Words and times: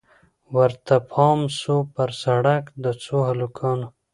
ورته 0.55 0.95
پام 1.11 1.39
سو 1.59 1.75
پر 1.93 2.09
سړک 2.23 2.63
د 2.83 2.85
څو 3.03 3.15
هلکانو 3.29 3.87